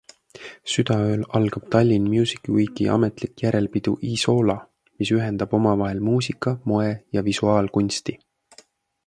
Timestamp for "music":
2.13-2.49